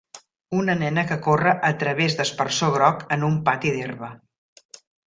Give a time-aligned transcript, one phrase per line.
[0.61, 4.15] Una nena que corre a través d'aspersor groc en un pati d'herba